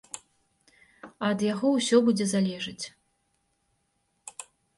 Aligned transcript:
А 1.07 1.25
ад 1.33 1.43
яго 1.53 1.67
ўсё 1.75 1.97
будзе 2.07 2.25
залежаць. 2.33 2.85